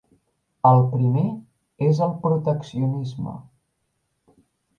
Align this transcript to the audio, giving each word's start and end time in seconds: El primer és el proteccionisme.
El 0.69 0.79
primer 0.93 1.25
és 1.89 2.01
el 2.07 2.15
proteccionisme. 2.25 3.37